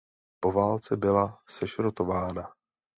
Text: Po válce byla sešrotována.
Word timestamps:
Po 0.39 0.51
válce 0.51 0.97
byla 0.97 1.39
sešrotována. 1.47 2.53